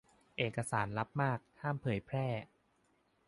[0.37, 2.27] เอกสารลับมาก ห้ามเผยแพร่